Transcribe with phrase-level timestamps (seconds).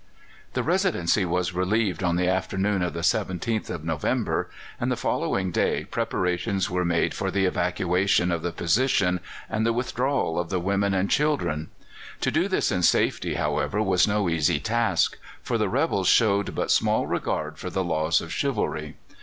[0.53, 5.51] The Residency was relieved on the afternoon of the 17th of November, and the following
[5.51, 10.59] day preparations were made for the evacuation of the position and the withdrawal of the
[10.59, 11.69] women and children.
[12.21, 16.71] To do this in safety, however, was no easy task, for the rebels showed but
[16.71, 18.95] small regard for the laws of chivalry.